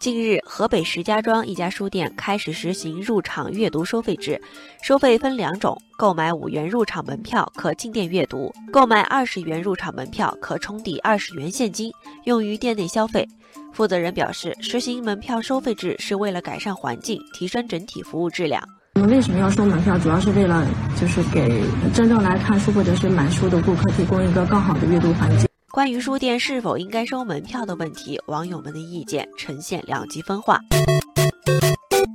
[0.00, 4.40] 近日，河北石家庄一家书店开始实行入场阅读收费制，
[4.82, 11.92] 收费分两种：购买五元入场门票可进店阅读，购买二十元入场门票可充抵二十元现金，
[12.24, 13.28] 用于店内消费。
[13.74, 18.62] 负责人表示，实行门票收费制是为了改善环境，提升整体服务质量。
[18.94, 19.98] 我们为什么要收门票？
[19.98, 20.66] 主要是为了
[20.98, 21.62] 就是给
[21.92, 25.49] 真正来看书或者是买书的顾客提供一个更好的阅读环境。
[25.72, 30.58] 关于书店是否应该收门票的问题，网友们的意见呈现两极分化。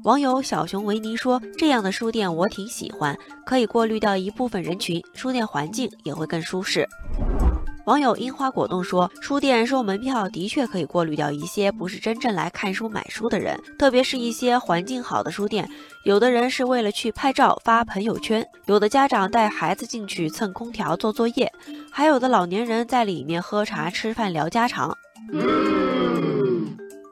[0.04, 6.86] 网友小熊维尼说：“这样的书店我挺喜欢，可以过滤掉一部分人群，书店环境也会更舒适。”
[7.86, 15.70] 网友樱花果冻说：“书店收门票的确可以过滤掉一些不是真正来看书买书的人，特别是一些环境好的书店，
[16.04, 21.52] 有的人是为了去拍照发朋友圈，有的家长带孩子进去蹭空调做作业，
[21.92, 24.98] 还有的老年人在里面喝茶吃饭聊家常。”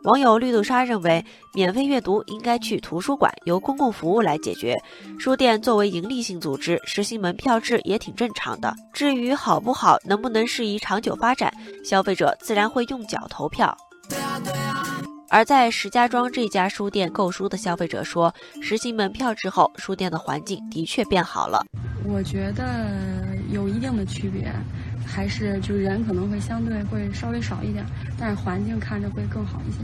[0.04, 4.78] 网友绿豆沙认为，免费阅读应该去图书馆，由公共服务来解决。
[5.18, 8.76] 书店作为盈利性组织，实行门票制也挺正常的。
[8.92, 11.54] 至于好不好，能不能适宜长久发展，
[11.86, 13.76] 消费者自然会用脚投票。
[15.30, 21.64] 而在石家庄这家书店购书的消费者说，实行门票之后，书店的环境的确变好了。
[22.06, 22.64] 我觉得
[23.52, 24.52] 有一定的区别。
[25.06, 27.86] 还是就人可能会相对会稍微少一点，
[28.18, 29.80] 但是环境看着会更好一些。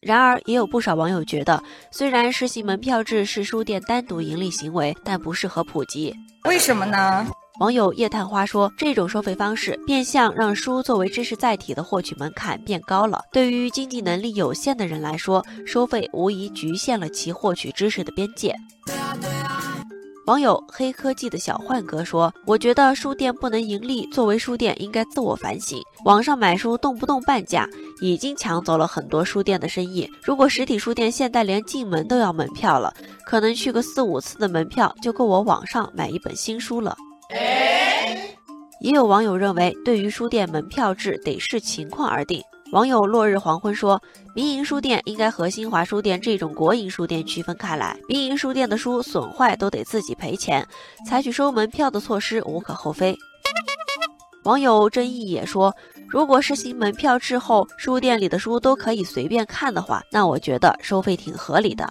[0.00, 6.14] 然而，也有不少网友觉得，虽然实行门票制是书店单独盈利行为，但不适合普及。
[6.44, 7.26] 为什么呢？
[7.60, 13.20] 网友夜探花说，这种收费方式变相让书作为知识载体的获取门槛变高了。
[13.32, 18.54] 对于经济能力有限的人来说，收费无疑局限了其获取知识的边界。
[20.26, 25.78] 网友黑科技的小幻哥说：“我觉得书店不能盈利，作为书店应该自我反省。
[26.06, 27.68] 网上买书动不动半价，
[28.00, 30.10] 已经抢走了很多书店的生意。
[30.22, 32.94] 如果实体书店现在连进门都要门票了，
[33.26, 36.96] 可能去个四五次的门票就够我网上买一本新书了。”
[38.80, 42.42] 也有网友认为，对于书店门票制得视情况而定。
[42.72, 44.02] 网友落日黄昏说
[44.34, 47.96] ：“民营书店应该和新华书店这种国营书店区分开来。
[48.08, 50.66] 民营书店的书损坏都得自己赔钱，
[51.06, 53.16] 采取收门票的措施无可厚非。”
[54.42, 55.72] 网友争议也说
[56.08, 61.90] ：“如果实行门票制后，书店里的书都可以随便看的话，那我觉得收费挺合理的。”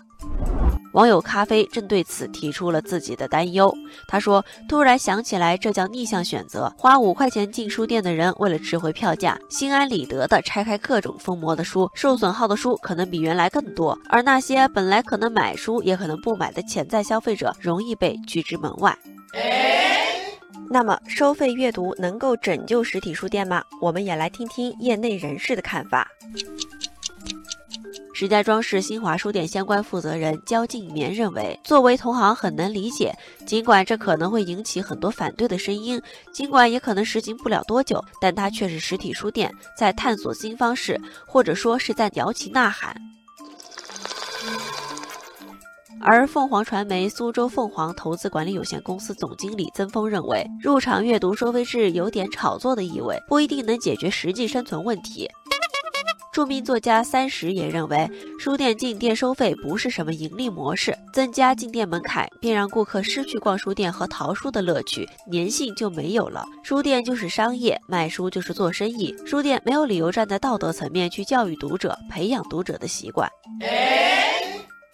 [0.93, 3.73] 网友咖啡正对此提出了自己的担忧。
[4.07, 6.71] 他说：“突然想起来，这叫逆向选择。
[6.77, 13.97] 花五块钱进书店的人，为了值回票价，心安理得地拆开各种封膜的书，受损耗的书可能比原来更多。
[14.07, 18.97] 而那些本来可能买书，也可能不买的潜在消费者，容易被拒之门外。”
[20.69, 23.63] 那么，收费阅读能够拯救实体书店吗？
[23.81, 26.07] 我们也来听听业内人士的看法。
[28.15, 33.11] 石家庄市新华书店相关负责人焦静棉认为，作为同行很能理解，
[33.47, 35.99] 尽管这可能会引起很多反对的声音，
[36.31, 42.95] 尽管也可能实行不了多久，但它却是实体书店在探索新方式，或者说是在摇旗呐喊。
[46.05, 55.27] 而凤凰传媒苏州凤凰投资管理有限公司总经理曾峰认为，入场阅读收费制有点炒作的意味，不一定能解决实际生存问题。
[56.33, 66.43] 著名作家三十也认为，书店进店收费不是什么盈利模式，增加进店门槛便让顾客失去逛书店和淘书的乐趣，粘性就没有了。
[66.63, 73.29] 书店就是商业，卖书就是做生意，书店没有理由站在道德层面去教育读者、培养读者的习惯。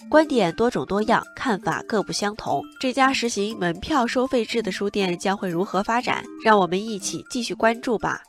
[0.10, 2.62] 观点多种多样，看法各不相同。
[2.82, 6.22] 这家实行门票收费制的书店将会如何发展？
[6.44, 8.24] 让我们一起继续关注吧。